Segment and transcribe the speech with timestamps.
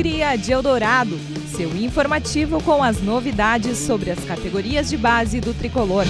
[0.00, 1.20] Cria de Eldorado,
[1.54, 6.06] seu informativo com as novidades sobre as categorias de base do tricolor.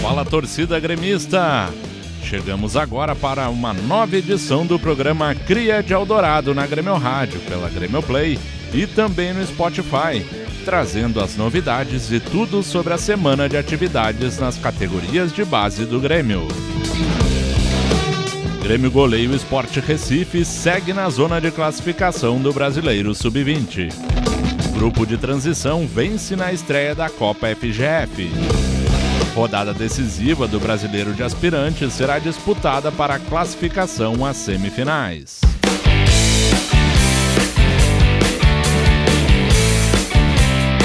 [0.00, 1.68] Fala torcida gremista!
[2.22, 7.68] Chegamos agora para uma nova edição do programa Cria de Eldorado na Grêmio Rádio, pela
[7.68, 8.38] Grêmio Play
[8.72, 10.24] e também no Spotify,
[10.64, 15.98] trazendo as novidades e tudo sobre a semana de atividades nas categorias de base do
[15.98, 16.46] Grêmio.
[18.66, 23.92] Grêmio Goleiro Esporte Recife segue na zona de classificação do Brasileiro Sub-20.
[24.74, 28.28] Grupo de transição vence na estreia da Copa FGF.
[29.36, 35.38] Rodada decisiva do Brasileiro de Aspirantes será disputada para a classificação às semifinais.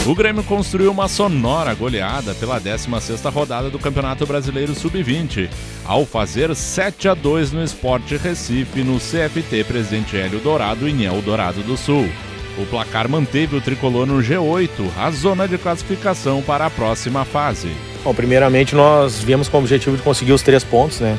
[0.03, 5.47] O Grêmio construiu uma sonora goleada pela 16ª rodada do Campeonato Brasileiro Sub-20,
[5.85, 11.61] ao fazer 7 a 2 no Esporte Recife no CFT Presidente Hélio Dourado em Eldorado
[11.61, 12.09] do Sul.
[12.57, 17.69] O placar manteve o tricolor no G8, a zona de classificação para a próxima fase.
[18.03, 21.15] Bom, primeiramente nós viemos com o objetivo de conseguir os três pontos, né?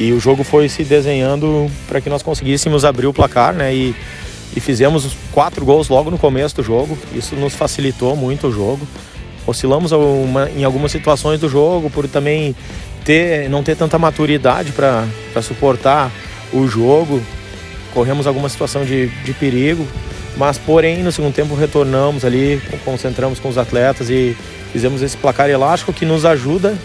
[0.00, 3.74] E o jogo foi se desenhando para que nós conseguíssemos abrir o placar, né?
[3.74, 3.94] E
[4.54, 6.96] e fizemos quatro gols logo no começo do jogo.
[7.14, 8.86] Isso nos facilitou muito o jogo.
[9.46, 12.54] Oscilamos uma, em algumas situações do jogo por também
[13.04, 16.10] ter, não ter tanta maturidade para suportar
[16.52, 17.22] o jogo.
[17.94, 19.86] Corremos alguma situação de, de perigo,
[20.36, 24.36] mas porém no segundo tempo retornamos ali, concentramos com os atletas e
[24.72, 26.76] fizemos esse placar elástico que nos ajuda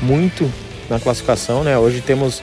[0.00, 0.50] muito
[0.88, 1.64] na classificação.
[1.64, 1.76] Né?
[1.76, 2.42] Hoje temos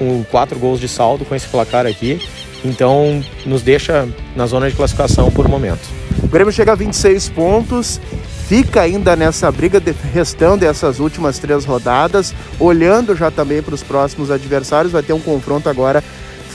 [0.00, 2.20] um, quatro gols de saldo com esse placar aqui
[2.64, 5.88] então, nos deixa na zona de classificação por momento.
[6.22, 8.00] O Grêmio chega a 26 pontos,
[8.48, 13.82] fica ainda nessa briga de, restando essas últimas três rodadas, olhando já também para os
[13.82, 16.02] próximos adversários, vai ter um confronto agora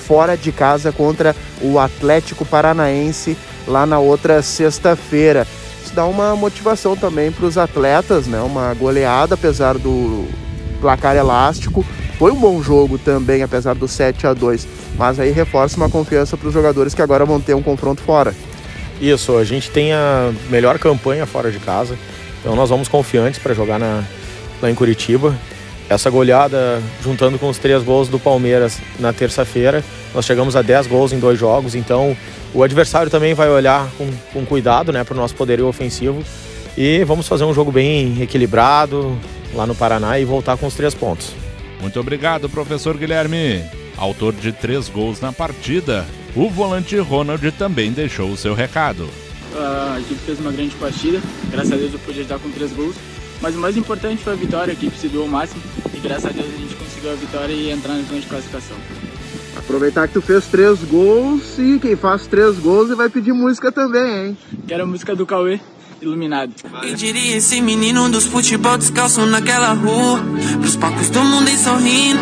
[0.05, 5.47] fora de casa contra o Atlético Paranaense lá na outra sexta-feira.
[5.83, 8.41] Isso dá uma motivação também para os atletas, né?
[8.41, 10.27] Uma goleada, apesar do
[10.81, 11.85] placar elástico.
[12.17, 16.37] Foi um bom jogo também, apesar do 7 a 2 mas aí reforça uma confiança
[16.37, 18.33] para os jogadores que agora vão ter um confronto fora.
[19.01, 21.97] Isso, a gente tem a melhor campanha fora de casa,
[22.39, 24.03] então nós vamos confiantes para jogar na,
[24.61, 25.35] lá em Curitiba.
[25.89, 30.87] Essa goleada, juntando com os três gols do Palmeiras na terça-feira, nós chegamos a 10
[30.87, 32.15] gols em dois jogos, então
[32.53, 36.23] o adversário também vai olhar com, com cuidado né, para o nosso poderio ofensivo
[36.77, 39.17] e vamos fazer um jogo bem equilibrado
[39.53, 41.42] lá no Paraná e voltar com os três pontos.
[41.83, 43.61] Muito obrigado, professor Guilherme.
[43.97, 49.05] Autor de três gols na partida, o volante Ronald também deixou o seu recado.
[49.53, 52.95] A equipe fez uma grande partida, graças a Deus eu pude ajudar com três gols.
[53.41, 55.61] Mas o mais importante foi a vitória, a equipe se doou ao máximo
[55.93, 58.77] e graças a Deus a gente conseguiu a vitória e entrar na zona de classificação.
[59.57, 63.73] Aproveitar que tu fez três gols e quem faz três gols e vai pedir música
[63.73, 64.37] também, hein?
[64.65, 65.59] Quero a música do Cauê,
[66.03, 66.51] Iluminado.
[66.81, 70.21] Quem diria esse menino dos futebol descalço naquela rua?
[70.59, 72.19] Pros palcos do mundo e sorrindo.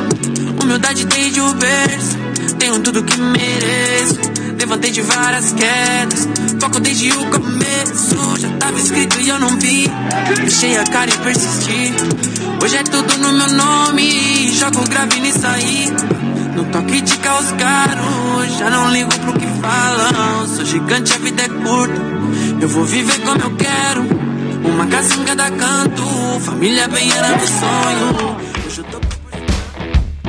[0.61, 2.17] Humildade desde o berço,
[2.59, 4.19] tenho tudo que mereço.
[4.59, 6.27] Levantei de várias quedas,
[6.59, 8.39] foco desde o começo.
[8.39, 9.89] Já tava escrito e eu não vi.
[10.35, 11.91] Deixei a cara e persisti.
[12.63, 15.91] Hoje é tudo no meu nome, jogo grave nisso aí.
[16.55, 20.47] No toque de caos caro, já não ligo pro que falam.
[20.47, 22.01] Sou gigante, a vida é curta.
[22.61, 24.01] Eu vou viver como eu quero.
[24.67, 26.03] Uma casa em cada canto,
[26.41, 28.37] família bem era meu sonho.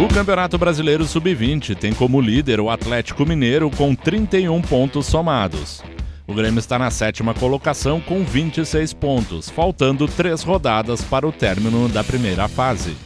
[0.05, 5.83] O Campeonato Brasileiro Sub-20 tem como líder o Atlético Mineiro com 31 pontos somados.
[6.27, 11.89] O Grêmio está na sétima colocação com 26 pontos, faltando três rodadas para o término
[11.89, 12.97] da primeira fase.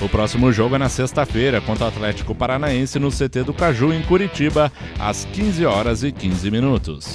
[0.00, 4.02] O próximo jogo é na sexta-feira contra o Atlético Paranaense no CT do Caju, em
[4.02, 7.14] Curitiba, às 15 horas e 15 minutos.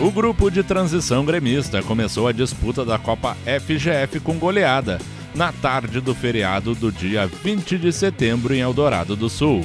[0.00, 4.98] O grupo de transição gremista começou a disputa da Copa FGF com goleada
[5.34, 9.64] na tarde do feriado do dia 20 de setembro em Eldorado do Sul.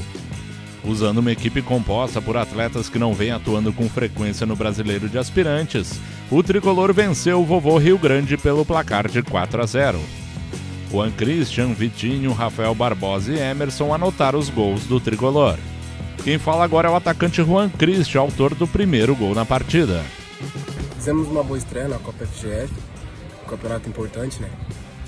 [0.83, 5.17] Usando uma equipe composta por atletas que não vêm atuando com frequência no Brasileiro de
[5.17, 5.99] Aspirantes,
[6.31, 9.99] o tricolor venceu o vovô Rio Grande pelo placar de 4 a 0.
[10.89, 15.57] Juan Christian, Vitinho, Rafael Barbosa e Emerson anotaram os gols do tricolor.
[16.23, 20.03] Quem fala agora é o atacante Juan Christian, autor do primeiro gol na partida.
[20.95, 22.71] Fizemos uma boa estreia na Copa FGF,
[23.43, 24.49] um campeonato importante, né?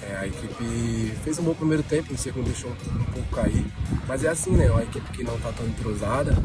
[0.01, 3.65] É, a equipe fez um bom primeiro tempo, no segundo deixou um pouco cair.
[4.07, 4.69] Mas é assim, né?
[4.69, 6.35] Uma equipe que não está tão entrosada.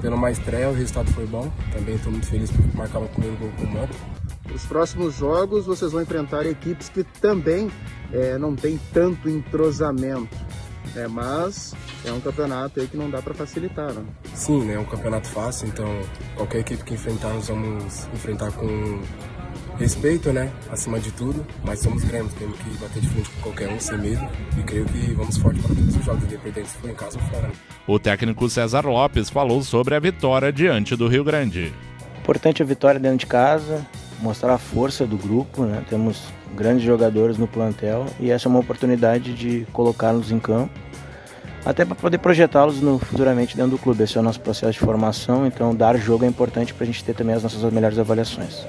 [0.00, 1.50] Pela uma estreia, o resultado foi bom.
[1.72, 3.94] Também estou muito feliz por marcar o primeiro gol com o Manta.
[4.50, 7.70] Nos próximos jogos, vocês vão enfrentar equipes que também
[8.12, 10.36] é, não têm tanto entrosamento.
[10.96, 11.74] É, mas
[12.04, 14.02] é um campeonato aí que não dá para facilitar, né?
[14.34, 14.74] Sim, né?
[14.74, 15.86] É um campeonato fácil, então
[16.34, 19.00] qualquer equipe que enfrentar nós vamos enfrentar com
[19.78, 20.50] respeito, né?
[20.70, 23.98] Acima de tudo, mas somos Grêmio, temos que bater de frente com qualquer um sem
[23.98, 24.26] medo
[24.58, 27.24] e creio que vamos forte para todos os jogos, independente se for em casa ou
[27.26, 27.48] fora.
[27.48, 27.54] Né?
[27.86, 31.72] O técnico César Lopes falou sobre a vitória diante do Rio Grande.
[32.20, 33.86] Importante a vitória dentro de casa,
[34.20, 35.82] mostrar a força do grupo, né?
[35.88, 40.72] Temos grandes jogadores no plantel e essa é uma oportunidade de colocá-los em campo,
[41.64, 44.02] até para poder projetá-los futuramente dentro do clube.
[44.02, 47.04] Esse é o nosso processo de formação, então dar jogo é importante para a gente
[47.04, 48.66] ter também as nossas melhores avaliações.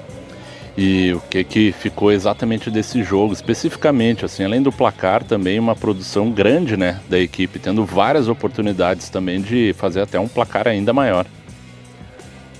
[0.76, 5.74] E o que que ficou exatamente desse jogo, especificamente, assim, além do placar, também uma
[5.74, 10.92] produção grande, né, da equipe, tendo várias oportunidades também de fazer até um placar ainda
[10.92, 11.26] maior.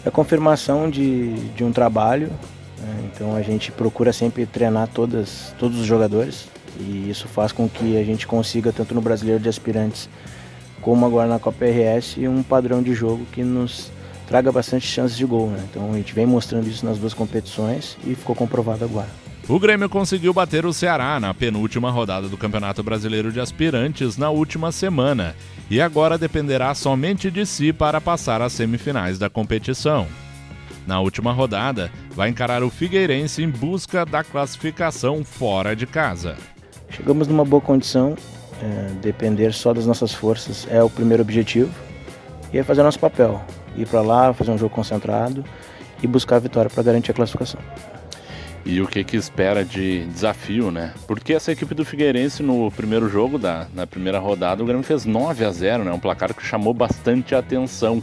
[0.05, 2.31] É a confirmação de, de um trabalho
[2.81, 3.11] né?
[3.13, 6.49] Então a gente procura sempre treinar todas, todos os jogadores
[6.79, 10.09] e isso faz com que a gente consiga, tanto no Brasileiro de Aspirantes
[10.81, 13.93] como agora na Copa RS, um padrão de jogo que nos
[14.31, 15.51] traga bastante chances de gol.
[15.51, 15.61] Né?
[15.69, 19.09] Então a gente vem mostrando isso nas duas competições e ficou comprovado agora.
[19.49, 24.31] O Grêmio conseguiu bater o Ceará na penúltima rodada do Campeonato Brasileiro de Aspirantes na
[24.31, 25.35] última semana
[25.69, 30.07] e agora dependerá somente de si para passar às semifinais da competição.
[30.87, 36.37] Na última rodada, vai encarar o Figueirense em busca da classificação fora de casa.
[36.89, 38.17] Chegamos numa boa condição,
[38.63, 41.73] é, depender só das nossas forças é o primeiro objetivo
[42.53, 43.43] e é fazer nosso papel,
[43.83, 45.45] ir para lá, fazer um jogo concentrado
[46.03, 47.61] e buscar a vitória para garantir a classificação.
[48.65, 50.93] E o que que espera de desafio, né?
[51.07, 55.07] Porque essa equipe do Figueirense no primeiro jogo da na primeira rodada, o Grêmio fez
[55.07, 55.93] 9 a 0, né?
[55.93, 58.03] Um placar que chamou bastante atenção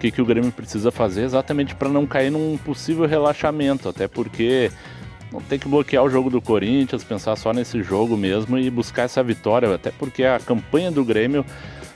[0.00, 4.68] que, que o Grêmio precisa fazer exatamente para não cair num possível relaxamento, até porque
[5.30, 9.02] não tem que bloquear o jogo do Corinthians, pensar só nesse jogo mesmo e buscar
[9.02, 11.46] essa vitória, até porque a campanha do Grêmio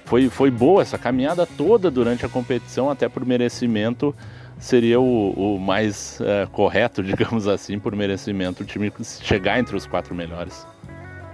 [0.07, 4.15] foi, foi boa, essa caminhada toda durante a competição, até por merecimento,
[4.57, 9.85] seria o, o mais é, correto, digamos assim, por merecimento, o time chegar entre os
[9.85, 10.67] quatro melhores.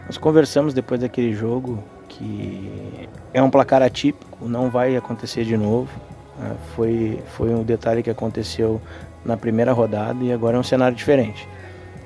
[0.07, 5.89] Nós conversamos depois daquele jogo que é um placar atípico, não vai acontecer de novo.
[6.41, 8.81] É, foi, foi um detalhe que aconteceu
[9.23, 11.47] na primeira rodada e agora é um cenário diferente.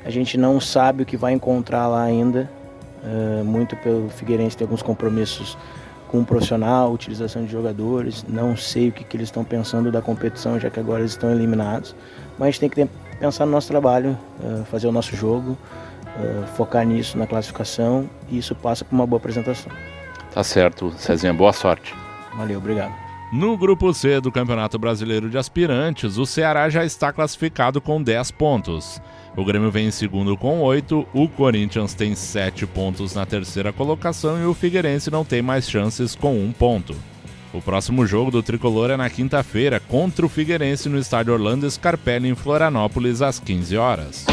[0.05, 2.51] A gente não sabe o que vai encontrar lá ainda,
[3.05, 5.57] é, muito pelo Figueirense tem alguns compromissos
[6.09, 10.01] com o profissional, utilização de jogadores, não sei o que, que eles estão pensando da
[10.01, 11.95] competição, já que agora eles estão eliminados,
[12.39, 12.89] mas a gente tem que
[13.19, 15.57] pensar no nosso trabalho, é, fazer o nosso jogo,
[16.57, 19.71] focar nisso na classificação e isso passa por uma boa apresentação.
[20.33, 21.95] Tá certo, Cezinha, boa sorte.
[22.37, 22.93] Valeu, obrigado.
[23.33, 28.31] No grupo C do Campeonato Brasileiro de Aspirantes, o Ceará já está classificado com 10
[28.33, 29.01] pontos.
[29.37, 34.43] O Grêmio vem em segundo com 8, o Corinthians tem 7 pontos na terceira colocação
[34.43, 36.97] e o Figueirense não tem mais chances com 1 ponto.
[37.53, 42.31] O próximo jogo do tricolor é na quinta-feira contra o Figueirense no estádio Orlando Scarpelli
[42.31, 44.25] em Florianópolis às 15 horas.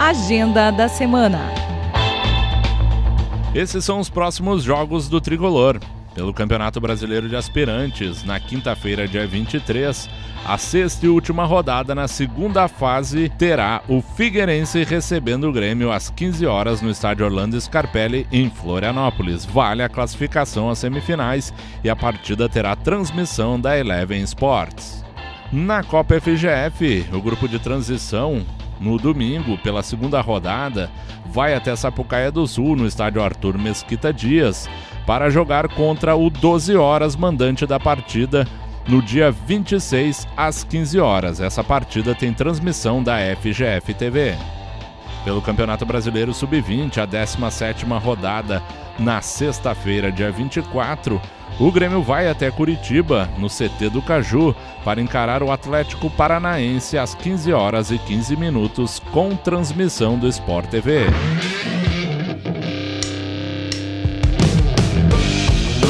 [0.00, 1.40] Agenda da semana.
[3.54, 5.78] Esses são os próximos jogos do tricolor
[6.16, 10.08] pelo Campeonato Brasileiro de Aspirantes, na quinta-feira, dia 23.
[10.48, 16.08] A sexta e última rodada na segunda fase terá o Figueirense recebendo o Grêmio às
[16.08, 19.44] 15 horas no estádio Orlando Scarpelli, em Florianópolis.
[19.44, 25.04] Vale a classificação às semifinais e a partida terá transmissão da Eleven Sports.
[25.50, 28.46] Na Copa FGF, o grupo de transição
[28.78, 30.88] no domingo, pela segunda rodada,
[31.24, 34.68] vai até Sapucaia do Sul, no estádio Arthur Mesquita Dias,
[35.04, 38.46] para jogar contra o 12 Horas, mandante da partida,
[38.88, 41.40] no dia 26 às 15 horas.
[41.40, 44.34] Essa partida tem transmissão da FGF TV.
[45.24, 48.62] Pelo Campeonato Brasileiro Sub-20, a 17ª rodada,
[48.98, 51.20] na sexta-feira, dia 24,
[51.58, 57.14] o Grêmio vai até Curitiba, no CT do Caju, para encarar o Atlético Paranaense às
[57.14, 61.06] 15 horas e 15 minutos, com transmissão do Sport TV.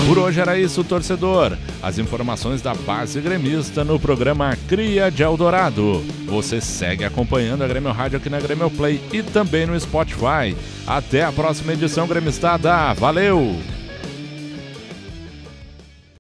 [0.07, 1.59] Por hoje era isso, torcedor.
[1.87, 6.05] As informações da base gremista no programa Cria de Eldorado.
[6.25, 10.57] Você segue acompanhando a Grêmio Rádio aqui na Grêmio Play e também no Spotify.
[10.85, 12.93] Até a próxima edição gremistada.
[12.95, 13.76] Valeu!